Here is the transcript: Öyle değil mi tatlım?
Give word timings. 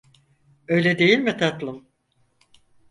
Öyle 0.67 0.99
değil 0.99 1.19
mi 1.19 1.37
tatlım? 1.37 1.87